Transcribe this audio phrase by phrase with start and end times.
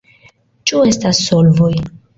[0.71, 1.75] Ĉu estas solvoj?